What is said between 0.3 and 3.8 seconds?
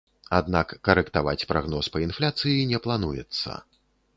Аднак карэктаваць прагноз па інфляцыі не плануецца.